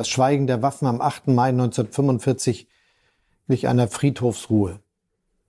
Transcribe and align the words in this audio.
Das 0.00 0.08
Schweigen 0.08 0.46
der 0.46 0.62
Waffen 0.62 0.86
am 0.86 1.02
8. 1.02 1.28
Mai 1.28 1.50
1945 1.50 2.66
glich 3.48 3.68
einer 3.68 3.86
Friedhofsruhe 3.86 4.80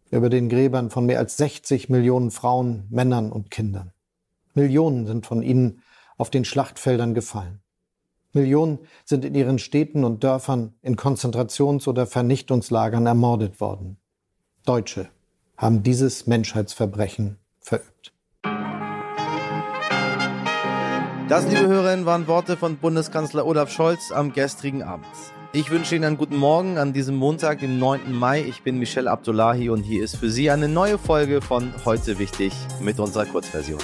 über 0.10 0.30
den 0.30 0.50
Gräbern 0.50 0.90
von 0.90 1.06
mehr 1.06 1.20
als 1.20 1.38
60 1.38 1.88
Millionen 1.88 2.32
Frauen, 2.32 2.86
Männern 2.90 3.32
und 3.32 3.50
Kindern. 3.50 3.94
Millionen 4.54 5.08
sind 5.08 5.26
von 5.26 5.42
ihnen 5.42 5.82
auf 6.18 6.30
den 6.30 6.44
Schlachtfeldern 6.44 7.14
gefallen. 7.14 7.62
Millionen 8.34 8.80
sind 9.06 9.24
in 9.24 9.36
ihren 9.36 9.58
Städten 9.58 10.04
und 10.04 10.22
Dörfern 10.22 10.74
in 10.82 10.98
Konzentrations- 10.98 11.88
oder 11.88 12.06
Vernichtungslagern 12.06 13.06
ermordet 13.06 13.62
worden. 13.62 14.00
Deutsche 14.66 15.08
haben 15.56 15.82
dieses 15.82 16.28
Menschheitsverbrechen 16.28 17.38
verübt. 17.62 18.12
Das, 21.32 21.48
liebe 21.48 21.66
Hörerinnen, 21.66 22.06
waren 22.06 22.28
Worte 22.28 22.58
von 22.58 22.76
Bundeskanzler 22.76 23.46
Olaf 23.46 23.72
Scholz 23.72 24.12
am 24.12 24.34
gestrigen 24.34 24.84
Abend. 24.84 25.08
Ich 25.54 25.72
wünsche 25.72 25.96
Ihnen 25.96 26.04
einen 26.04 26.18
guten 26.18 26.36
Morgen 26.36 26.78
an 26.78 26.92
diesem 26.92 27.16
Montag, 27.16 27.60
dem 27.60 27.80
9. 27.80 28.14
Mai. 28.14 28.42
Ich 28.42 28.64
bin 28.64 28.78
Michel 28.78 29.08
Abdullahi 29.08 29.70
und 29.70 29.84
hier 29.84 30.04
ist 30.04 30.18
für 30.18 30.30
Sie 30.30 30.52
eine 30.52 30.68
neue 30.68 30.98
Folge 30.98 31.42
von 31.42 31.74
Heute 31.86 32.20
Wichtig 32.20 32.52
mit 32.82 33.00
unserer 33.00 33.26
Kurzversion. 33.26 33.80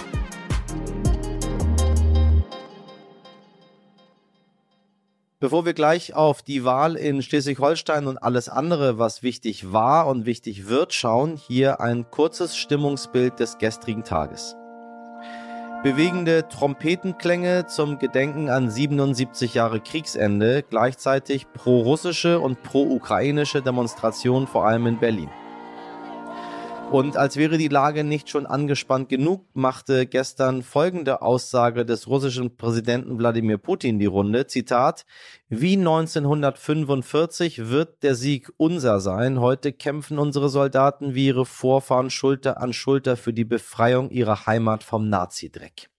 Bevor 5.40 5.66
wir 5.66 5.74
gleich 5.74 6.14
auf 6.14 6.42
die 6.42 6.66
Wahl 6.66 6.98
in 6.98 7.22
Schleswig-Holstein 7.22 8.08
und 8.08 8.18
alles 8.18 8.50
andere, 8.50 9.00
was 9.00 9.24
wichtig 9.24 9.72
war 9.72 10.08
und 10.08 10.26
wichtig 10.26 10.68
wird, 10.68 10.94
schauen, 10.94 11.38
hier 11.38 11.80
ein 11.80 12.12
kurzes 12.12 12.58
Stimmungsbild 12.58 13.40
des 13.40 13.58
gestrigen 13.58 14.04
Tages. 14.04 14.57
Bewegende 15.84 16.48
Trompetenklänge 16.48 17.68
zum 17.68 18.00
Gedenken 18.00 18.50
an 18.50 18.70
77 18.70 19.54
Jahre 19.54 19.80
Kriegsende, 19.80 20.64
gleichzeitig 20.68 21.46
pro-russische 21.54 22.40
und 22.40 22.64
pro-ukrainische 22.64 23.62
Demonstrationen 23.62 24.48
vor 24.48 24.66
allem 24.66 24.88
in 24.88 25.00
Berlin. 25.00 25.30
Und 26.92 27.18
als 27.18 27.36
wäre 27.36 27.58
die 27.58 27.68
Lage 27.68 28.06
nicht 28.06 28.30
schon 28.30 28.46
angespannt 28.46 29.10
genug, 29.10 29.46
machte 29.54 30.06
gestern 30.08 30.64
folgende 30.64 31.22
Aussage 31.22 31.86
des 31.86 32.08
russischen 32.08 32.56
Präsidenten 32.56 33.20
Wladimir 33.20 33.58
Putin 33.58 34.00
die 34.00 34.06
Runde. 34.06 34.48
Zitat, 34.48 35.06
wie 35.50 35.76
1945 35.76 37.68
wird 37.70 38.04
der 38.04 38.16
Sieg 38.16 38.54
unser 38.56 39.02
sein. 39.02 39.42
Heute 39.42 39.74
kämpfen 39.74 40.18
unsere 40.18 40.48
Soldaten 40.48 41.14
wie 41.14 41.28
ihre 41.28 41.46
Vorfahren 41.46 42.10
Schulter 42.10 42.62
an 42.62 42.72
Schulter 42.72 43.18
für 43.18 43.34
die 43.34 43.46
Befreiung 43.46 44.10
ihrer 44.10 44.46
Heimat 44.46 44.82
vom 44.82 45.10
Nazidreck. 45.10 45.90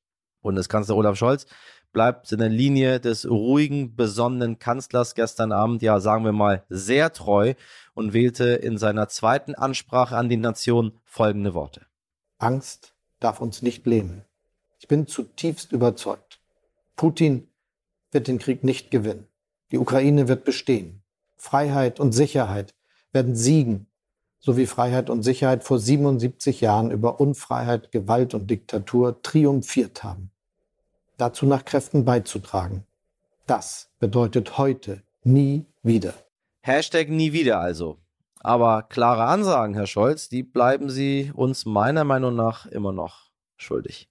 Bundeskanzler 0.41 0.97
Olaf 0.97 1.19
Scholz 1.19 1.47
bleibt 1.93 2.31
in 2.33 2.39
der 2.39 2.49
Linie 2.49 3.01
des 3.01 3.29
ruhigen, 3.29 3.97
besonnenen 3.97 4.59
Kanzlers 4.59 5.15
gestern 5.15 5.53
Abend, 5.53 5.83
ja 5.83 6.01
sagen 6.01 6.25
wir 6.25 6.33
mal, 6.33 6.65
sehr 6.69 7.13
treu 7.13 7.55
und 7.99 8.13
wählte 8.13 8.51
in 8.51 8.79
seiner 8.79 9.09
zweiten 9.09 9.57
Ansprache 9.57 10.17
an 10.17 10.29
die 10.29 10.37
Nation 10.37 10.93
folgende 11.05 11.53
Worte. 11.53 11.85
Angst 12.39 12.95
darf 13.19 13.41
uns 13.41 13.61
nicht 13.61 13.87
lähmen. 13.87 14.25
Ich 14.79 14.87
bin 14.87 15.09
zutiefst 15.09 15.73
überzeugt. 15.73 16.41
Putin 16.95 17.49
wird 18.13 18.29
den 18.29 18.39
Krieg 18.39 18.63
nicht 18.63 18.93
gewinnen. 18.93 19.27
Die 19.73 19.79
Ukraine 19.79 20.29
wird 20.29 20.45
bestehen. 20.45 21.03
Freiheit 21.37 21.99
und 21.99 22.13
Sicherheit 22.13 22.73
werden 23.13 23.35
siegen, 23.35 23.89
so 24.39 24.57
wie 24.57 24.67
Freiheit 24.67 25.11
und 25.11 25.25
Sicherheit 25.25 25.65
vor 25.65 25.81
77 25.81 26.61
Jahren 26.61 26.93
über 26.93 27.21
Unfreiheit, 27.21 27.91
Gewalt 27.91 28.33
und 28.33 28.49
Diktatur 28.49 29.23
triumphiert 29.23 30.05
haben. 30.05 30.31
Dazu 31.17 31.47
nach 31.47 31.65
Kräften 31.65 32.05
beizutragen. 32.05 32.85
Das 33.49 33.91
bedeutet 33.99 34.57
heute 34.57 35.03
nie 35.25 35.67
wieder. 35.83 36.15
Hashtag 36.61 37.09
nie 37.09 37.33
wieder 37.33 37.61
also. 37.61 37.99
Aber 38.41 38.83
klare 38.83 39.25
Ansagen, 39.25 39.75
Herr 39.75 39.87
Scholz, 39.87 40.29
die 40.29 40.43
bleiben 40.43 40.91
Sie 40.91 41.33
uns 41.35 41.67
meiner 41.67 42.05
Meinung 42.05 42.37
nach 42.37 42.67
immer 42.67 42.93
noch 42.93 43.31
schuldig. 43.57 44.09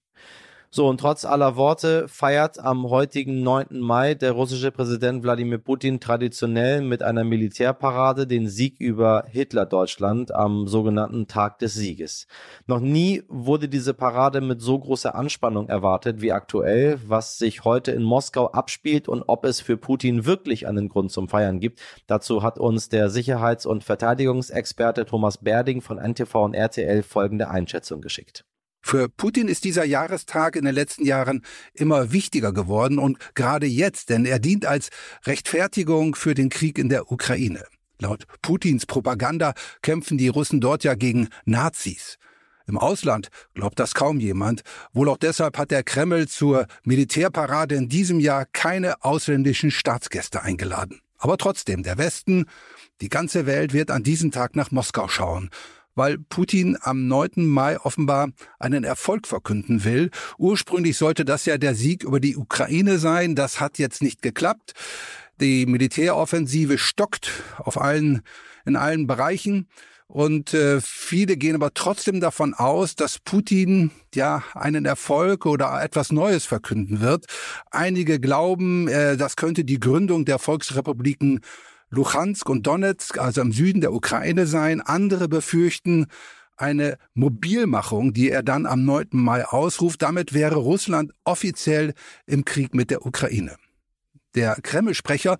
So, 0.69 0.89
und 0.89 0.99
trotz 0.99 1.23
aller 1.23 1.55
Worte 1.55 2.09
feiert 2.09 2.59
am 2.59 2.89
heutigen 2.89 3.41
9. 3.41 3.79
Mai 3.79 4.15
der 4.15 4.33
russische 4.33 4.69
Präsident 4.69 5.23
Wladimir 5.23 5.59
Putin 5.59 6.01
traditionell 6.01 6.81
mit 6.81 7.01
einer 7.01 7.23
Militärparade 7.23 8.27
den 8.27 8.49
Sieg 8.49 8.77
über 8.81 9.23
Hitler-Deutschland 9.29 10.35
am 10.35 10.67
sogenannten 10.67 11.27
Tag 11.27 11.59
des 11.59 11.73
Sieges. 11.73 12.27
Noch 12.65 12.81
nie 12.81 13.23
wurde 13.29 13.69
diese 13.69 13.93
Parade 13.93 14.41
mit 14.41 14.61
so 14.61 14.77
großer 14.77 15.15
Anspannung 15.15 15.69
erwartet 15.69 16.21
wie 16.21 16.33
aktuell, 16.33 16.99
was 17.07 17.37
sich 17.37 17.63
heute 17.63 17.93
in 17.93 18.03
Moskau 18.03 18.47
abspielt 18.51 19.07
und 19.07 19.23
ob 19.27 19.45
es 19.45 19.61
für 19.61 19.77
Putin 19.77 20.25
wirklich 20.25 20.67
einen 20.67 20.89
Grund 20.89 21.13
zum 21.13 21.29
Feiern 21.29 21.61
gibt. 21.61 21.79
Dazu 22.07 22.43
hat 22.43 22.59
uns 22.59 22.89
der 22.89 23.09
Sicherheits- 23.09 23.65
und 23.65 23.85
Verteidigungsexperte 23.85 25.05
Thomas 25.05 25.37
Berding 25.37 25.79
von 25.79 25.97
NTV 25.97 26.43
und 26.43 26.55
RTL 26.55 27.03
folgende 27.03 27.49
Einschätzung 27.49 28.01
geschickt. 28.01 28.43
Für 28.87 29.09
Putin 29.09 29.49
ist 29.49 29.65
dieser 29.65 29.83
Jahrestag 29.83 30.55
in 30.55 30.63
den 30.63 30.73
letzten 30.73 31.05
Jahren 31.05 31.43
immer 31.73 32.13
wichtiger 32.13 32.53
geworden 32.53 32.99
und 32.99 33.17
gerade 33.35 33.65
jetzt, 33.65 34.09
denn 34.09 34.23
er 34.23 34.39
dient 34.39 34.65
als 34.65 34.91
Rechtfertigung 35.25 36.15
für 36.15 36.33
den 36.33 36.47
Krieg 36.47 36.77
in 36.79 36.87
der 36.87 37.11
Ukraine. 37.11 37.65
Laut 37.99 38.23
Putins 38.41 38.85
Propaganda 38.85 39.55
kämpfen 39.81 40.17
die 40.17 40.29
Russen 40.29 40.61
dort 40.61 40.85
ja 40.85 40.95
gegen 40.95 41.27
Nazis. 41.43 42.17
Im 42.65 42.77
Ausland 42.77 43.27
glaubt 43.55 43.77
das 43.77 43.93
kaum 43.93 44.21
jemand. 44.21 44.61
Wohl 44.93 45.09
auch 45.09 45.17
deshalb 45.17 45.57
hat 45.57 45.71
der 45.71 45.83
Kreml 45.83 46.29
zur 46.29 46.65
Militärparade 46.85 47.75
in 47.75 47.89
diesem 47.89 48.21
Jahr 48.21 48.45
keine 48.45 49.03
ausländischen 49.03 49.69
Staatsgäste 49.69 50.43
eingeladen. 50.43 51.01
Aber 51.17 51.37
trotzdem, 51.37 51.83
der 51.83 51.97
Westen, 51.97 52.45
die 53.01 53.09
ganze 53.09 53.45
Welt 53.47 53.73
wird 53.73 53.91
an 53.91 54.03
diesem 54.03 54.31
Tag 54.31 54.55
nach 54.55 54.71
Moskau 54.71 55.09
schauen 55.09 55.49
weil 55.97 56.19
Putin 56.19 56.77
am 56.79 57.07
9. 57.07 57.45
Mai 57.47 57.79
offenbar 57.79 58.29
einen 58.59 58.83
Erfolg 58.83 59.27
verkünden 59.27 59.83
will. 59.83 60.11
Ursprünglich 60.37 60.97
sollte 60.97 61.25
das 61.25 61.45
ja 61.45 61.57
der 61.57 61.75
Sieg 61.75 62.03
über 62.03 62.19
die 62.19 62.37
Ukraine 62.37 62.99
sein. 62.99 63.35
Das 63.35 63.59
hat 63.59 63.79
jetzt 63.79 64.01
nicht 64.01 64.21
geklappt. 64.21 64.73
Die 65.41 65.65
Militäroffensive 65.65 66.77
stockt 66.77 67.31
auf 67.57 67.81
allen, 67.81 68.21
in 68.65 68.75
allen 68.75 69.07
Bereichen. 69.07 69.67
Und 70.07 70.53
äh, 70.53 70.79
viele 70.79 71.35
gehen 71.35 71.55
aber 71.55 71.73
trotzdem 71.73 72.21
davon 72.21 72.53
aus, 72.53 72.95
dass 72.95 73.19
Putin 73.19 73.91
ja 74.15 74.41
einen 74.53 74.85
Erfolg 74.85 75.45
oder 75.45 75.83
etwas 75.83 76.13
Neues 76.13 76.45
verkünden 76.45 77.01
wird. 77.01 77.25
Einige 77.71 78.19
glauben, 78.19 78.87
äh, 78.87 79.17
das 79.17 79.35
könnte 79.35 79.65
die 79.65 79.81
Gründung 79.81 80.23
der 80.23 80.39
Volksrepubliken 80.39 81.41
Luhansk 81.89 82.49
und 82.49 82.67
Donetsk, 82.67 83.17
also 83.17 83.41
im 83.41 83.51
Süden 83.51 83.81
der 83.81 83.93
Ukraine 83.93 84.45
sein. 84.45 84.81
Andere 84.81 85.27
befürchten 85.27 86.07
eine 86.57 86.97
Mobilmachung, 87.13 88.13
die 88.13 88.29
er 88.29 88.43
dann 88.43 88.65
am 88.65 88.83
9. 88.83 89.09
Mai 89.11 89.45
ausruft. 89.45 90.01
Damit 90.01 90.33
wäre 90.33 90.55
Russland 90.55 91.11
offiziell 91.23 91.93
im 92.25 92.45
Krieg 92.45 92.73
mit 92.73 92.89
der 92.91 93.05
Ukraine. 93.05 93.55
Der 94.35 94.55
Kreml-Sprecher 94.61 95.37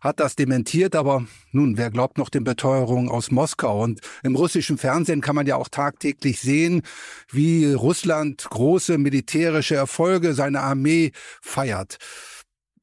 hat 0.00 0.18
das 0.18 0.34
dementiert, 0.34 0.96
aber 0.96 1.24
nun, 1.52 1.76
wer 1.76 1.90
glaubt 1.90 2.18
noch 2.18 2.30
den 2.30 2.42
Beteuerungen 2.42 3.08
aus 3.08 3.30
Moskau? 3.30 3.82
Und 3.82 4.00
im 4.22 4.34
russischen 4.34 4.78
Fernsehen 4.78 5.20
kann 5.20 5.36
man 5.36 5.46
ja 5.46 5.56
auch 5.56 5.68
tagtäglich 5.68 6.40
sehen, 6.40 6.82
wie 7.30 7.72
Russland 7.72 8.48
große 8.48 8.98
militärische 8.98 9.76
Erfolge 9.76 10.34
seiner 10.34 10.62
Armee 10.62 11.12
feiert. 11.42 11.98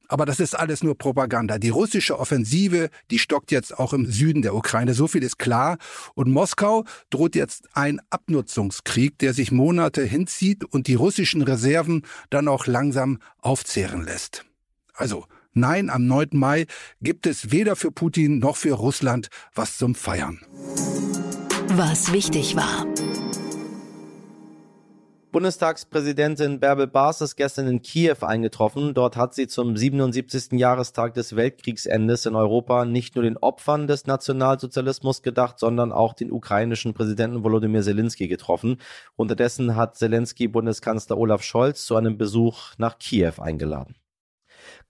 Aber 0.08 0.24
das 0.24 0.40
ist 0.40 0.58
alles 0.58 0.82
nur 0.82 0.96
Propaganda. 0.96 1.58
Die 1.58 1.68
russische 1.68 2.18
Offensive, 2.18 2.88
die 3.10 3.18
stockt 3.18 3.52
jetzt 3.52 3.78
auch 3.78 3.92
im 3.92 4.06
Süden 4.06 4.42
der 4.42 4.54
Ukraine. 4.54 4.94
So 4.94 5.06
viel 5.06 5.22
ist 5.22 5.38
klar. 5.38 5.76
Und 6.14 6.30
Moskau 6.30 6.84
droht 7.10 7.34
jetzt 7.34 7.68
ein 7.74 8.00
Abnutzungskrieg, 8.10 9.18
der 9.18 9.34
sich 9.34 9.52
Monate 9.52 10.02
hinzieht 10.02 10.64
und 10.64 10.86
die 10.86 10.94
russischen 10.94 11.42
Reserven 11.42 12.02
dann 12.30 12.48
auch 12.48 12.66
langsam 12.66 13.18
aufzehren 13.40 14.04
lässt. 14.04 14.44
Also, 14.94 15.26
nein, 15.52 15.90
am 15.90 16.06
9. 16.06 16.30
Mai 16.32 16.66
gibt 17.00 17.26
es 17.26 17.52
weder 17.52 17.76
für 17.76 17.92
Putin 17.92 18.38
noch 18.38 18.56
für 18.56 18.72
Russland 18.72 19.28
was 19.54 19.76
zum 19.76 19.94
Feiern. 19.94 20.40
Was 21.68 22.12
wichtig 22.12 22.56
war. 22.56 22.86
Bundestagspräsidentin 25.38 26.58
Bärbel 26.58 26.88
Baas 26.88 27.20
ist 27.20 27.36
gestern 27.36 27.68
in 27.68 27.80
Kiew 27.80 28.16
eingetroffen. 28.22 28.92
Dort 28.92 29.16
hat 29.16 29.34
sie 29.34 29.46
zum 29.46 29.76
77. 29.76 30.58
Jahrestag 30.58 31.14
des 31.14 31.36
Weltkriegsendes 31.36 32.26
in 32.26 32.34
Europa 32.34 32.84
nicht 32.84 33.14
nur 33.14 33.22
den 33.22 33.36
Opfern 33.36 33.86
des 33.86 34.08
Nationalsozialismus 34.08 35.22
gedacht, 35.22 35.60
sondern 35.60 35.92
auch 35.92 36.14
den 36.14 36.32
ukrainischen 36.32 36.92
Präsidenten 36.92 37.44
Volodymyr 37.44 37.82
Zelensky 37.82 38.26
getroffen. 38.26 38.78
Unterdessen 39.14 39.76
hat 39.76 39.96
Zelensky 39.96 40.48
Bundeskanzler 40.48 41.16
Olaf 41.16 41.44
Scholz 41.44 41.86
zu 41.86 41.94
einem 41.94 42.18
Besuch 42.18 42.72
nach 42.76 42.98
Kiew 42.98 43.34
eingeladen. 43.38 43.94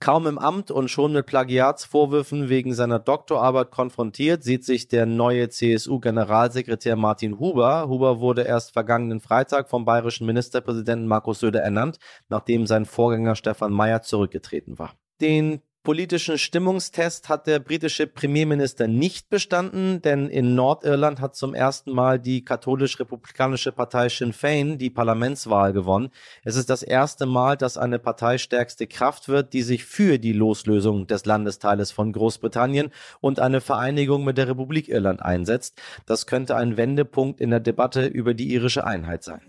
Kaum 0.00 0.26
im 0.26 0.38
Amt 0.38 0.70
und 0.70 0.88
schon 0.90 1.12
mit 1.12 1.26
Plagiatsvorwürfen 1.26 2.48
wegen 2.48 2.74
seiner 2.74 2.98
Doktorarbeit 2.98 3.70
konfrontiert, 3.70 4.44
sieht 4.44 4.64
sich 4.64 4.88
der 4.88 5.06
neue 5.06 5.48
CSU-Generalsekretär 5.48 6.96
Martin 6.96 7.38
Huber. 7.38 7.88
Huber 7.88 8.20
wurde 8.20 8.42
erst 8.42 8.72
vergangenen 8.72 9.20
Freitag 9.20 9.68
vom 9.68 9.84
bayerischen 9.84 10.26
Ministerpräsidenten 10.26 11.06
Markus 11.06 11.40
Söder 11.40 11.60
ernannt, 11.60 11.98
nachdem 12.28 12.66
sein 12.66 12.86
Vorgänger 12.86 13.36
Stefan 13.36 13.72
Mayer 13.72 14.02
zurückgetreten 14.02 14.78
war. 14.78 14.92
Den 15.20 15.62
politischen 15.82 16.38
Stimmungstest 16.38 17.28
hat 17.28 17.46
der 17.46 17.58
britische 17.58 18.06
Premierminister 18.06 18.86
nicht 18.88 19.30
bestanden, 19.30 20.02
denn 20.02 20.28
in 20.28 20.54
Nordirland 20.54 21.20
hat 21.20 21.36
zum 21.36 21.54
ersten 21.54 21.92
Mal 21.92 22.18
die 22.18 22.44
katholisch-republikanische 22.44 23.72
Partei 23.72 24.08
Sinn 24.08 24.32
Féin 24.32 24.76
die 24.76 24.90
Parlamentswahl 24.90 25.72
gewonnen. 25.72 26.10
Es 26.44 26.56
ist 26.56 26.68
das 26.70 26.82
erste 26.82 27.26
Mal, 27.26 27.56
dass 27.56 27.78
eine 27.78 27.98
Partei 27.98 28.38
stärkste 28.38 28.86
Kraft 28.86 29.28
wird, 29.28 29.52
die 29.52 29.62
sich 29.62 29.84
für 29.84 30.18
die 30.18 30.32
Loslösung 30.32 31.06
des 31.06 31.26
Landesteiles 31.26 31.90
von 31.90 32.12
Großbritannien 32.12 32.90
und 33.20 33.40
eine 33.40 33.60
Vereinigung 33.60 34.24
mit 34.24 34.38
der 34.38 34.48
Republik 34.48 34.88
Irland 34.88 35.22
einsetzt. 35.22 35.80
Das 36.06 36.26
könnte 36.26 36.56
ein 36.56 36.76
Wendepunkt 36.76 37.40
in 37.40 37.50
der 37.50 37.60
Debatte 37.60 38.06
über 38.06 38.34
die 38.34 38.52
irische 38.52 38.84
Einheit 38.84 39.22
sein. 39.24 39.40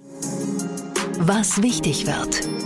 Was 1.19 1.61
wichtig 1.61 2.07
wird. 2.07 2.58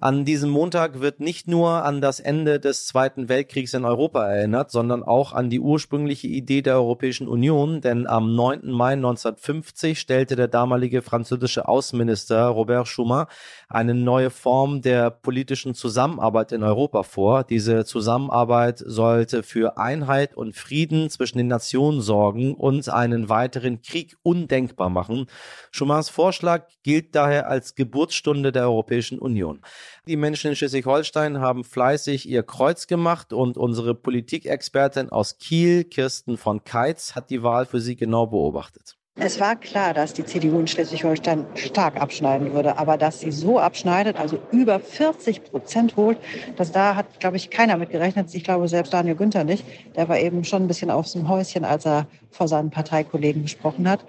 An 0.00 0.24
diesem 0.24 0.50
Montag 0.50 1.00
wird 1.00 1.18
nicht 1.18 1.48
nur 1.48 1.84
an 1.84 2.00
das 2.00 2.20
Ende 2.20 2.60
des 2.60 2.86
Zweiten 2.86 3.28
Weltkriegs 3.28 3.74
in 3.74 3.84
Europa 3.84 4.24
erinnert, 4.28 4.70
sondern 4.70 5.02
auch 5.02 5.32
an 5.32 5.50
die 5.50 5.58
ursprüngliche 5.58 6.28
Idee 6.28 6.62
der 6.62 6.76
Europäischen 6.76 7.26
Union, 7.26 7.80
denn 7.80 8.06
am 8.06 8.32
9. 8.36 8.70
Mai 8.70 8.92
1950 8.92 9.98
stellte 9.98 10.36
der 10.36 10.46
damalige 10.46 11.02
französische 11.02 11.66
Außenminister 11.66 12.46
Robert 12.46 12.86
Schumann 12.86 13.26
eine 13.68 13.92
neue 13.92 14.30
Form 14.30 14.82
der 14.82 15.10
politischen 15.10 15.74
Zusammenarbeit 15.74 16.52
in 16.52 16.62
Europa 16.62 17.02
vor. 17.02 17.42
Diese 17.42 17.84
Zusammenarbeit 17.84 18.78
sollte 18.78 19.42
für 19.42 19.78
Einheit 19.78 20.32
und 20.36 20.54
Frieden 20.54 21.10
zwischen 21.10 21.38
den 21.38 21.48
Nationen 21.48 22.02
sorgen 22.02 22.54
und 22.54 22.88
einen 22.88 23.28
weiteren 23.28 23.82
Krieg 23.82 24.16
undenkbar 24.22 24.90
machen. 24.90 25.26
Schumanns 25.72 26.08
Vorschlag 26.08 26.68
gilt 26.84 27.16
daher 27.16 27.48
als 27.48 27.74
Geburtsstunde 27.74 28.52
der 28.52 28.62
Europäischen 28.62 29.18
Union. 29.18 29.60
Die 30.06 30.16
Menschen 30.16 30.50
in 30.50 30.56
Schleswig-Holstein 30.56 31.40
haben 31.40 31.64
fleißig 31.64 32.28
ihr 32.28 32.42
Kreuz 32.42 32.86
gemacht 32.86 33.32
und 33.32 33.56
unsere 33.56 33.94
Politikexpertin 33.94 35.10
aus 35.10 35.38
Kiel, 35.38 35.84
Kirsten 35.84 36.36
von 36.36 36.64
Keitz, 36.64 37.14
hat 37.14 37.30
die 37.30 37.42
Wahl 37.42 37.66
für 37.66 37.80
sie 37.80 37.96
genau 37.96 38.26
beobachtet. 38.26 38.98
Es 39.20 39.40
war 39.40 39.56
klar, 39.56 39.94
dass 39.94 40.14
die 40.14 40.24
CDU 40.24 40.60
in 40.60 40.68
Schleswig-Holstein 40.68 41.44
stark 41.56 42.00
abschneiden 42.00 42.54
würde, 42.54 42.78
aber 42.78 42.96
dass 42.96 43.18
sie 43.18 43.32
so 43.32 43.58
abschneidet, 43.58 44.16
also 44.16 44.38
über 44.52 44.78
40 44.78 45.42
Prozent 45.42 45.96
holt, 45.96 46.18
das 46.54 46.70
da 46.70 46.94
hat, 46.94 47.18
glaube 47.18 47.36
ich, 47.36 47.50
keiner 47.50 47.76
mit 47.76 47.90
gerechnet. 47.90 48.32
Ich 48.32 48.44
glaube 48.44 48.68
selbst 48.68 48.94
Daniel 48.94 49.16
Günther 49.16 49.42
nicht. 49.42 49.64
Der 49.96 50.08
war 50.08 50.20
eben 50.20 50.44
schon 50.44 50.62
ein 50.62 50.68
bisschen 50.68 50.92
auf 50.92 51.10
dem 51.10 51.28
Häuschen, 51.28 51.64
als 51.64 51.84
er 51.84 52.06
vor 52.30 52.46
seinen 52.46 52.70
Parteikollegen 52.70 53.42
gesprochen 53.42 53.88
hat. 53.88 54.04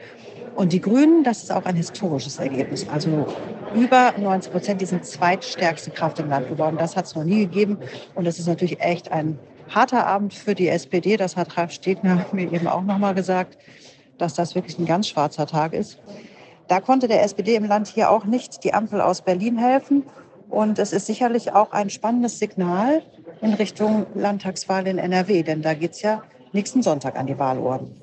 Und 0.56 0.74
die 0.74 0.82
Grünen, 0.82 1.24
das 1.24 1.42
ist 1.42 1.52
auch 1.52 1.66
ein 1.66 1.76
historisches 1.76 2.38
Ergebnis. 2.38 2.88
Also 2.88 3.34
über 3.74 4.14
90 4.18 4.52
Prozent, 4.52 4.82
die 4.82 4.86
sind 4.86 5.06
zweitstärkste 5.06 5.92
Kraft 5.92 6.20
im 6.20 6.30
Land 6.30 6.50
geworden. 6.50 6.78
Das 6.78 6.96
hat 6.96 7.06
es 7.06 7.16
noch 7.16 7.24
nie 7.24 7.42
gegeben. 7.42 7.78
Und 8.16 8.26
das 8.26 8.40
ist 8.40 8.48
natürlich 8.48 8.80
echt 8.82 9.12
ein 9.12 9.38
harter 9.70 10.06
Abend 10.06 10.34
für 10.34 10.56
die 10.56 10.68
SPD. 10.68 11.18
Das 11.18 11.36
hat 11.36 11.58
Ralf 11.58 11.72
Stegner 11.72 12.26
mir 12.32 12.52
eben 12.52 12.68
auch 12.68 12.84
nochmal 12.84 13.14
gesagt, 13.14 13.58
dass 14.18 14.34
das 14.34 14.56
wirklich 14.56 14.78
ein 14.80 14.86
ganz 14.86 15.08
schwarzer 15.08 15.48
Tag 15.48 15.74
ist. 15.74 16.00
Da 16.68 16.80
konnte 16.82 17.08
der 17.08 17.24
SPD 17.24 17.56
im 17.56 17.66
Land 17.66 17.88
hier 17.88 18.12
auch 18.12 18.26
nicht 18.26 18.64
die 18.64 18.74
Ampel 18.74 19.02
aus 19.02 19.22
Berlin 19.22 19.58
helfen. 19.58 20.04
Und 20.50 20.80
es 20.80 20.94
ist 20.94 21.06
sicherlich 21.06 21.54
auch 21.54 21.72
ein 21.72 21.90
spannendes 21.90 22.40
Signal 22.40 23.04
in 23.42 23.54
Richtung 23.54 24.06
Landtagswahl 24.16 24.88
in 24.88 24.98
NRW, 24.98 25.44
denn 25.44 25.62
da 25.62 25.74
geht 25.74 25.92
es 25.92 26.02
ja 26.02 26.24
nächsten 26.54 26.82
Sonntag 26.82 27.18
an 27.18 27.28
die 27.28 27.38
Wahlurnen. 27.38 27.96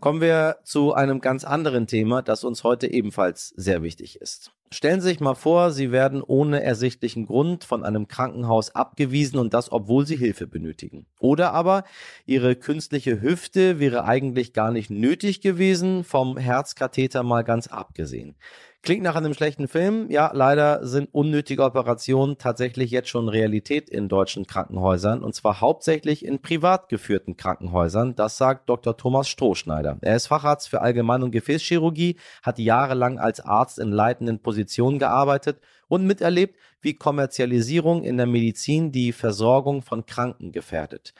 Kommen 0.00 0.22
wir 0.22 0.56
zu 0.64 0.94
einem 0.94 1.20
ganz 1.20 1.44
anderen 1.44 1.86
Thema, 1.86 2.22
das 2.22 2.42
uns 2.42 2.64
heute 2.64 2.90
ebenfalls 2.90 3.48
sehr 3.56 3.82
wichtig 3.82 4.20
ist. 4.20 4.50
Stellen 4.72 5.00
Sie 5.00 5.08
sich 5.08 5.18
mal 5.18 5.34
vor, 5.34 5.72
Sie 5.72 5.90
werden 5.90 6.22
ohne 6.22 6.62
ersichtlichen 6.62 7.26
Grund 7.26 7.64
von 7.64 7.82
einem 7.84 8.06
Krankenhaus 8.06 8.72
abgewiesen 8.72 9.40
und 9.40 9.52
das, 9.52 9.72
obwohl 9.72 10.06
Sie 10.06 10.14
Hilfe 10.14 10.46
benötigen. 10.46 11.06
Oder 11.18 11.52
aber 11.52 11.82
Ihre 12.24 12.54
künstliche 12.54 13.20
Hüfte 13.20 13.80
wäre 13.80 14.04
eigentlich 14.04 14.52
gar 14.52 14.70
nicht 14.70 14.88
nötig 14.88 15.40
gewesen, 15.40 16.04
vom 16.04 16.36
Herzkatheter 16.36 17.24
mal 17.24 17.42
ganz 17.42 17.66
abgesehen. 17.66 18.36
Klingt 18.82 19.02
nach 19.02 19.14
einem 19.14 19.34
schlechten 19.34 19.68
Film. 19.68 20.10
Ja, 20.10 20.30
leider 20.32 20.86
sind 20.86 21.10
unnötige 21.12 21.64
Operationen 21.64 22.38
tatsächlich 22.38 22.90
jetzt 22.90 23.10
schon 23.10 23.28
Realität 23.28 23.90
in 23.90 24.08
deutschen 24.08 24.46
Krankenhäusern 24.46 25.22
und 25.22 25.34
zwar 25.34 25.60
hauptsächlich 25.60 26.24
in 26.24 26.40
privat 26.40 26.88
geführten 26.88 27.36
Krankenhäusern. 27.36 28.14
Das 28.14 28.38
sagt 28.38 28.70
Dr. 28.70 28.96
Thomas 28.96 29.28
Strohschneider. 29.28 29.98
Er 30.00 30.16
ist 30.16 30.28
Facharzt 30.28 30.70
für 30.70 30.80
Allgemein- 30.80 31.22
und 31.22 31.30
Gefäßchirurgie, 31.30 32.16
hat 32.42 32.58
jahrelang 32.58 33.18
als 33.18 33.40
Arzt 33.40 33.78
in 33.78 33.92
leitenden 33.92 34.38
Positionen 34.38 34.59
gearbeitet 34.98 35.60
und 35.88 36.06
miterlebt, 36.06 36.56
wie 36.80 36.94
Kommerzialisierung 36.94 38.02
in 38.02 38.16
der 38.16 38.26
Medizin 38.26 38.92
die 38.92 39.12
Versorgung 39.12 39.82
von 39.82 40.06
Kranken 40.06 40.52
gefährdet. 40.52 41.14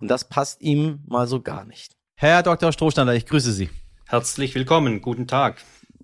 Und 0.00 0.08
das 0.08 0.28
passt 0.28 0.62
ihm 0.62 1.00
mal 1.06 1.26
so 1.26 1.40
gar 1.40 1.64
nicht. 1.64 1.96
Herr 2.16 2.42
Dr. 2.42 2.72
Strohschneider, 2.72 3.14
ich 3.14 3.26
grüße 3.26 3.52
Sie. 3.52 3.70
Herzlich 4.06 4.54
willkommen, 4.54 5.00
guten 5.00 5.26
Tag 5.26 5.56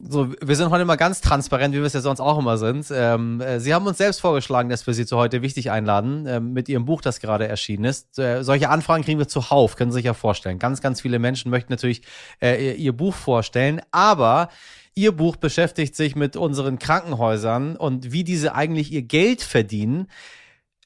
so, 0.02 0.32
wir 0.40 0.56
sind 0.56 0.70
heute 0.70 0.82
immer 0.82 0.96
ganz 0.96 1.20
transparent, 1.20 1.74
wie 1.74 1.78
wir 1.78 1.84
es 1.84 1.92
ja 1.92 2.00
sonst 2.00 2.20
auch 2.20 2.38
immer 2.38 2.56
sind. 2.56 2.86
Ähm, 2.92 3.40
äh, 3.40 3.60
Sie 3.60 3.74
haben 3.74 3.86
uns 3.86 3.98
selbst 3.98 4.20
vorgeschlagen, 4.20 4.70
dass 4.70 4.86
wir 4.86 4.94
Sie 4.94 5.04
zu 5.04 5.16
heute 5.16 5.42
wichtig 5.42 5.70
einladen, 5.70 6.26
äh, 6.26 6.40
mit 6.40 6.68
Ihrem 6.68 6.84
Buch, 6.84 7.02
das 7.02 7.20
gerade 7.20 7.46
erschienen 7.46 7.84
ist. 7.84 8.18
Äh, 8.18 8.42
solche 8.42 8.70
Anfragen 8.70 9.04
kriegen 9.04 9.18
wir 9.18 9.28
zuhauf, 9.28 9.76
können 9.76 9.90
Sie 9.90 9.96
sich 9.96 10.06
ja 10.06 10.14
vorstellen. 10.14 10.58
Ganz, 10.58 10.80
ganz 10.80 11.00
viele 11.00 11.18
Menschen 11.18 11.50
möchten 11.50 11.72
natürlich 11.72 12.02
äh, 12.40 12.74
Ihr 12.74 12.92
Buch 12.92 13.14
vorstellen, 13.14 13.82
aber 13.90 14.48
Ihr 14.94 15.12
Buch 15.12 15.36
beschäftigt 15.36 15.94
sich 15.94 16.16
mit 16.16 16.36
unseren 16.36 16.78
Krankenhäusern 16.78 17.76
und 17.76 18.12
wie 18.12 18.24
diese 18.24 18.54
eigentlich 18.54 18.92
ihr 18.92 19.02
Geld 19.02 19.42
verdienen. 19.42 20.08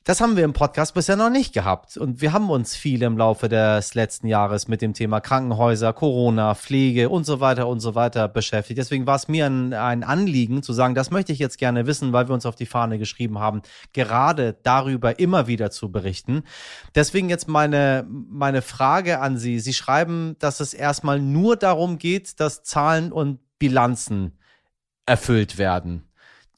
Das 0.06 0.20
haben 0.20 0.36
wir 0.36 0.44
im 0.44 0.52
Podcast 0.52 0.92
bisher 0.92 1.16
noch 1.16 1.30
nicht 1.30 1.54
gehabt. 1.54 1.96
Und 1.96 2.20
wir 2.20 2.34
haben 2.34 2.50
uns 2.50 2.76
viel 2.76 3.02
im 3.02 3.16
Laufe 3.16 3.48
des 3.48 3.94
letzten 3.94 4.26
Jahres 4.26 4.68
mit 4.68 4.82
dem 4.82 4.92
Thema 4.92 5.20
Krankenhäuser, 5.20 5.94
Corona, 5.94 6.54
Pflege 6.54 7.08
und 7.08 7.24
so 7.24 7.40
weiter 7.40 7.66
und 7.68 7.80
so 7.80 7.94
weiter 7.94 8.28
beschäftigt. 8.28 8.76
Deswegen 8.76 9.06
war 9.06 9.16
es 9.16 9.28
mir 9.28 9.46
ein, 9.46 9.72
ein 9.72 10.04
Anliegen 10.04 10.62
zu 10.62 10.74
sagen, 10.74 10.94
das 10.94 11.10
möchte 11.10 11.32
ich 11.32 11.38
jetzt 11.38 11.56
gerne 11.56 11.86
wissen, 11.86 12.12
weil 12.12 12.28
wir 12.28 12.34
uns 12.34 12.44
auf 12.44 12.54
die 12.54 12.66
Fahne 12.66 12.98
geschrieben 12.98 13.38
haben, 13.38 13.62
gerade 13.94 14.54
darüber 14.62 15.18
immer 15.18 15.46
wieder 15.46 15.70
zu 15.70 15.90
berichten. 15.90 16.42
Deswegen 16.94 17.30
jetzt 17.30 17.48
meine, 17.48 18.06
meine 18.06 18.60
Frage 18.60 19.20
an 19.20 19.38
Sie. 19.38 19.58
Sie 19.58 19.72
schreiben, 19.72 20.36
dass 20.38 20.60
es 20.60 20.74
erstmal 20.74 21.18
nur 21.18 21.56
darum 21.56 21.96
geht, 21.96 22.40
dass 22.40 22.62
Zahlen 22.62 23.10
und 23.10 23.38
Bilanzen 23.68 24.38
erfüllt 25.06 25.56
werden. 25.56 26.06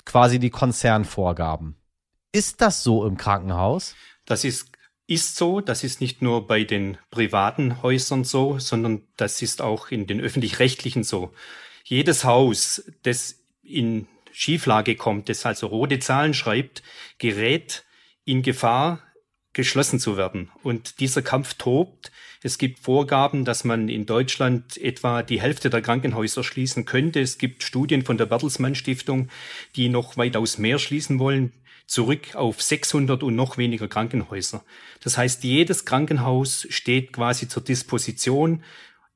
Quasi 0.05 0.41
die 0.41 0.50
Konzernvorgaben. 0.50 1.76
Ist 2.32 2.61
das 2.61 2.82
so 2.82 3.06
im 3.06 3.17
Krankenhaus? 3.17 3.94
Das 4.25 4.43
ist, 4.43 4.72
ist 5.06 5.36
so. 5.36 5.60
Das 5.60 5.84
ist 5.84 6.01
nicht 6.01 6.20
nur 6.20 6.48
bei 6.48 6.65
den 6.65 6.98
privaten 7.13 7.81
Häusern 7.81 8.25
so, 8.25 8.58
sondern 8.58 9.03
das 9.17 9.41
ist 9.41 9.63
auch 9.63 9.93
in 9.93 10.08
den 10.08 10.20
öffentlich-rechtlichen 10.20 11.05
so. 11.05 11.32
Jedes 11.84 12.25
Haus, 12.25 12.82
das 13.05 13.36
in 13.63 14.08
Schieflage 14.32 14.96
kommt, 14.96 15.29
das 15.29 15.46
also 15.46 15.69
rote 15.69 16.01
Zahlen 16.01 16.34
schreibt, 16.34 16.82
gerät 17.19 17.84
in 18.25 18.43
Gefahr, 18.43 19.01
geschlossen 19.56 19.98
zu 19.98 20.17
werden. 20.17 20.51
Und 20.63 21.01
dieser 21.01 21.22
Kampf 21.22 21.55
tobt. 21.55 22.13
Es 22.43 22.58
gibt 22.58 22.79
Vorgaben, 22.79 23.44
dass 23.44 23.65
man 23.65 23.89
in 23.89 24.06
Deutschland 24.06 24.77
etwa 24.77 25.22
die 25.22 25.41
Hälfte 25.41 25.70
der 25.70 25.82
Krankenhäuser 25.82 26.44
schließen 26.44 26.84
könnte. 26.84 27.20
Es 27.20 27.39
gibt 27.39 27.63
Studien 27.63 28.05
von 28.05 28.19
der 28.19 28.27
Bertelsmann 28.27 28.75
Stiftung, 28.75 29.29
die 29.75 29.89
noch 29.89 30.17
weitaus 30.17 30.58
mehr 30.58 30.79
schließen 30.79 31.19
wollen 31.19 31.53
zurück 31.89 32.34
auf 32.34 32.60
600 32.60 33.22
und 33.22 33.36
noch 33.36 33.58
weniger 33.58 33.86
Krankenhäuser. 33.86 34.65
Das 35.05 35.17
heißt, 35.17 35.44
jedes 35.44 35.84
Krankenhaus 35.84 36.67
steht 36.69 37.13
quasi 37.13 37.46
zur 37.46 37.63
Disposition, 37.63 38.65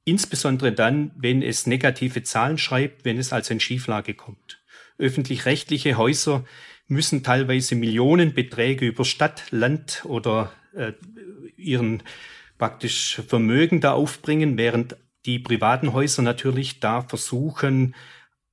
insbesondere 0.05 0.71
dann, 0.71 1.11
wenn 1.17 1.43
es 1.43 1.67
negative 1.67 2.23
Zahlen 2.23 2.59
schreibt, 2.59 3.05
wenn 3.05 3.19
es 3.19 3.33
also 3.33 3.53
in 3.53 3.59
Schieflage 3.59 4.15
kommt. 4.15 4.63
Öffentlich-rechtliche 4.99 5.97
Häuser 5.97 6.45
müssen 6.91 7.23
teilweise 7.23 7.77
Millionenbeträge 7.77 8.87
über 8.87 9.05
Stadt, 9.05 9.45
Land 9.51 10.03
oder 10.05 10.53
äh, 10.75 10.93
ihren 11.57 12.03
praktisch 12.59 13.23
Vermögen 13.27 13.81
da 13.81 13.93
aufbringen, 13.93 14.59
während 14.59 14.97
die 15.25 15.39
privaten 15.39 15.93
Häuser 15.93 16.23
natürlich 16.23 16.81
da 16.81 17.03
versuchen, 17.03 17.95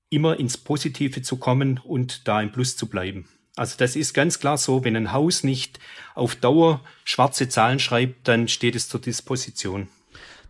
immer 0.10 0.39
ins 0.39 0.58
Positive 0.58 1.22
zu 1.22 1.38
kommen 1.38 1.79
und 1.84 2.27
da 2.27 2.41
im 2.41 2.51
Plus 2.51 2.77
zu 2.77 2.88
bleiben. 2.88 3.27
Also 3.56 3.75
das 3.77 3.96
ist 3.96 4.13
ganz 4.13 4.39
klar 4.39 4.58
so, 4.58 4.84
wenn 4.84 4.96
ein 4.96 5.12
Haus 5.12 5.44
nicht 5.44 5.79
auf 6.13 6.36
Dauer 6.36 6.82
schwarze 7.03 7.50
Zahlen 7.50 7.79
schreibt, 7.79 8.27
dann 8.27 8.48
steht 8.48 8.75
es 8.75 8.88
zur 8.88 9.01
Disposition. 9.01 9.88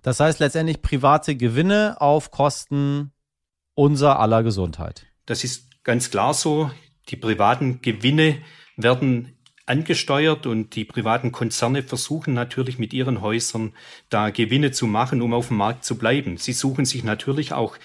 Das 0.01 0.19
heißt 0.19 0.39
letztendlich 0.39 0.81
private 0.81 1.35
Gewinne 1.35 1.97
auf 1.99 2.31
Kosten 2.31 3.11
unser 3.75 4.19
aller 4.19 4.43
Gesundheit. 4.43 5.07
Das 5.25 5.43
ist 5.43 5.83
ganz 5.83 6.11
klar 6.11 6.33
so. 6.33 6.69
Die 7.09 7.15
privaten 7.15 7.81
Gewinne 7.81 8.41
werden 8.75 9.37
angesteuert 9.65 10.45
und 10.45 10.75
die 10.75 10.85
privaten 10.85 11.31
Konzerne 11.31 11.83
versuchen 11.83 12.33
natürlich 12.33 12.79
mit 12.79 12.93
ihren 12.93 13.21
Häusern 13.21 13.73
da 14.09 14.29
Gewinne 14.29 14.71
zu 14.71 14.87
machen, 14.87 15.21
um 15.21 15.33
auf 15.33 15.49
dem 15.49 15.57
Markt 15.57 15.83
zu 15.83 15.97
bleiben. 15.97 16.37
Sie 16.37 16.53
suchen 16.53 16.85
sich 16.85 17.03
natürlich 17.03 17.53
auch 17.53 17.77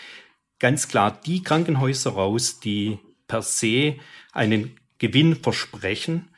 ganz 0.61 0.87
klar 0.87 1.21
die 1.27 1.43
Krankenhäuser 1.43 2.13
raus, 2.13 2.61
die 2.61 2.99
per 3.27 3.43
se 3.43 3.97
einen 4.33 4.79
Gewinn 4.99 5.35
versprechen, 5.35 6.29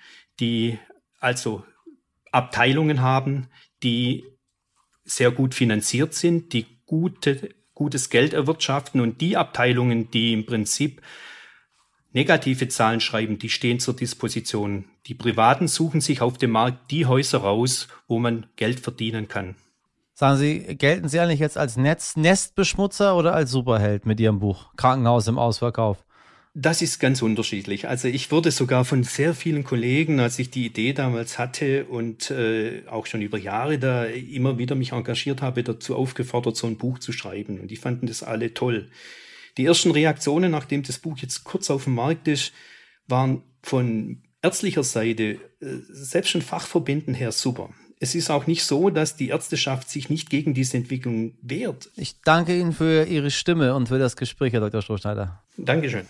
die 0.40 0.78
also 1.20 1.62
Abteilungen 2.32 3.02
haben, 3.02 3.48
die 3.82 4.24
sehr 5.04 5.30
gut 5.30 5.54
finanziert 5.54 6.14
sind, 6.14 6.54
die 6.54 6.66
gute, 6.86 7.54
gutes 7.74 8.08
Geld 8.08 8.32
erwirtschaften 8.32 9.00
und 9.02 9.20
die 9.20 9.36
Abteilungen, 9.36 10.10
die 10.10 10.32
im 10.32 10.46
Prinzip 10.46 11.02
negative 12.14 12.68
Zahlen 12.68 13.00
schreiben, 13.00 13.38
die 13.38 13.50
stehen 13.50 13.80
zur 13.80 13.94
Disposition. 13.94 14.86
Die 15.06 15.14
Privaten 15.14 15.68
suchen 15.68 16.00
sich 16.00 16.22
auf 16.22 16.38
dem 16.38 16.52
Markt 16.52 16.90
die 16.90 17.06
Häuser 17.06 17.38
raus, 17.38 17.88
wo 18.08 18.18
man 18.18 18.46
Geld 18.56 18.80
verdienen 18.80 19.28
kann. 19.28 19.56
Sagen 20.14 20.38
Sie, 20.38 20.60
gelten 20.76 21.08
Sie 21.08 21.18
eigentlich 21.18 21.40
jetzt 21.40 21.58
als 21.58 21.76
Netz 21.76 22.16
Nestbeschmutzer 22.16 23.16
oder 23.16 23.34
als 23.34 23.50
Superheld 23.50 24.06
mit 24.06 24.20
Ihrem 24.20 24.38
Buch 24.38 24.72
Krankenhaus 24.76 25.26
im 25.26 25.38
Ausverkauf? 25.38 26.04
Das 26.56 26.82
ist 26.82 27.00
ganz 27.00 27.20
unterschiedlich. 27.20 27.88
Also 27.88 28.06
ich 28.06 28.30
wurde 28.30 28.52
sogar 28.52 28.84
von 28.84 29.02
sehr 29.02 29.34
vielen 29.34 29.64
Kollegen, 29.64 30.20
als 30.20 30.38
ich 30.38 30.50
die 30.50 30.66
Idee 30.66 30.92
damals 30.92 31.36
hatte 31.36 31.86
und 31.86 32.30
äh, 32.30 32.84
auch 32.86 33.06
schon 33.06 33.22
über 33.22 33.38
Jahre 33.38 33.80
da 33.80 34.04
immer 34.04 34.56
wieder 34.56 34.76
mich 34.76 34.92
engagiert 34.92 35.42
habe, 35.42 35.64
dazu 35.64 35.96
aufgefordert, 35.96 36.56
so 36.56 36.68
ein 36.68 36.78
Buch 36.78 37.00
zu 37.00 37.10
schreiben. 37.10 37.58
Und 37.58 37.72
die 37.72 37.76
fanden 37.76 38.06
das 38.06 38.22
alle 38.22 38.54
toll. 38.54 38.88
Die 39.56 39.66
ersten 39.66 39.90
Reaktionen, 39.90 40.50
nachdem 40.50 40.82
das 40.82 40.98
Buch 40.98 41.18
jetzt 41.18 41.44
kurz 41.44 41.70
auf 41.70 41.84
dem 41.84 41.94
Markt 41.94 42.28
ist, 42.28 42.52
waren 43.06 43.42
von 43.62 44.22
ärztlicher 44.42 44.84
Seite, 44.84 45.38
äh, 45.60 45.78
selbst 45.88 46.30
schon 46.30 46.42
Fachverbänden 46.42 47.14
her 47.14 47.32
super. 47.32 47.70
Es 48.00 48.14
ist 48.14 48.30
auch 48.30 48.46
nicht 48.46 48.64
so, 48.64 48.90
dass 48.90 49.16
die 49.16 49.28
Ärzteschaft 49.28 49.88
sich 49.88 50.10
nicht 50.10 50.28
gegen 50.28 50.52
diese 50.52 50.76
Entwicklung 50.76 51.38
wehrt. 51.40 51.90
Ich 51.96 52.20
danke 52.20 52.58
Ihnen 52.58 52.72
für 52.72 53.04
Ihre 53.06 53.30
Stimme 53.30 53.74
und 53.74 53.88
für 53.88 53.98
das 53.98 54.16
Gespräch, 54.16 54.52
Herr 54.52 54.60
Dr. 54.60 54.82
Strohschneider. 54.82 55.42
Dankeschön. 55.56 56.06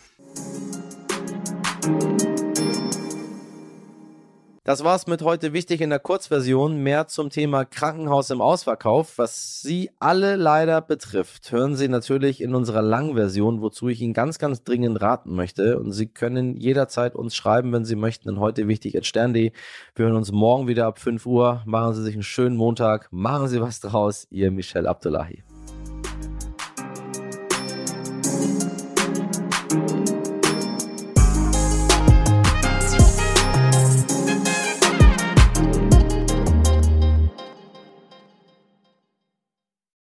Das 4.66 4.82
war's 4.82 5.06
mit 5.06 5.20
heute 5.20 5.52
wichtig 5.52 5.82
in 5.82 5.90
der 5.90 5.98
Kurzversion. 5.98 6.82
Mehr 6.82 7.06
zum 7.06 7.28
Thema 7.28 7.66
Krankenhaus 7.66 8.30
im 8.30 8.40
Ausverkauf, 8.40 9.18
was 9.18 9.60
Sie 9.60 9.90
alle 9.98 10.36
leider 10.36 10.80
betrifft, 10.80 11.52
hören 11.52 11.76
Sie 11.76 11.86
natürlich 11.86 12.40
in 12.40 12.54
unserer 12.54 12.80
Langversion, 12.80 13.60
wozu 13.60 13.88
ich 13.88 14.00
Ihnen 14.00 14.14
ganz, 14.14 14.38
ganz 14.38 14.64
dringend 14.64 15.02
raten 15.02 15.34
möchte. 15.34 15.78
Und 15.78 15.92
Sie 15.92 16.06
können 16.06 16.56
jederzeit 16.56 17.14
uns 17.14 17.36
schreiben, 17.36 17.74
wenn 17.74 17.84
Sie 17.84 17.94
möchten, 17.94 18.30
in 18.30 18.40
heute 18.40 18.66
wichtig 18.66 18.96
at 18.96 19.04
stern.de. 19.04 19.52
Wir 19.96 20.06
hören 20.06 20.16
uns 20.16 20.32
morgen 20.32 20.66
wieder 20.66 20.86
ab 20.86 20.98
5 20.98 21.26
Uhr. 21.26 21.62
Machen 21.66 21.92
Sie 21.92 22.02
sich 22.02 22.14
einen 22.14 22.22
schönen 22.22 22.56
Montag. 22.56 23.08
Machen 23.10 23.48
Sie 23.48 23.60
was 23.60 23.80
draus. 23.80 24.26
Ihr 24.30 24.50
Michel 24.50 24.86
Abdullahi. 24.86 25.44